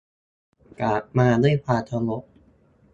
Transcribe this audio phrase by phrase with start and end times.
[0.79, 2.23] กราบมาด้วยความเคารพ